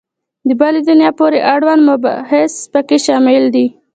[0.47, 3.65] د بلي دنیا پورې اړوند مباحث په کې شامل دي.